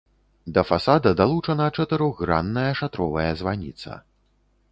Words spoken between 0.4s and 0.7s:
Да